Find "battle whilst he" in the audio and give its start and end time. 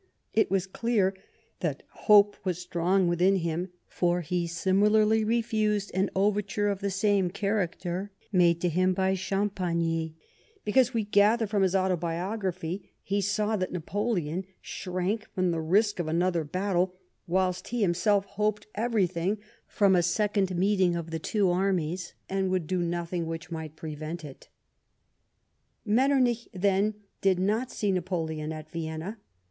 16.43-17.83